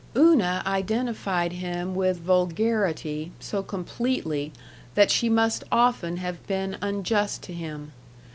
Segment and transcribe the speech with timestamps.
[0.17, 4.51] Una identified him with vulgarity so completely
[4.95, 7.91] that she must often have been unjust to him.